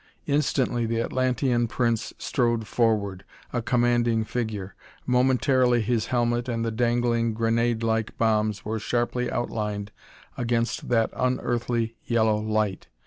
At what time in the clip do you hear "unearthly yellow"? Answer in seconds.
11.13-12.37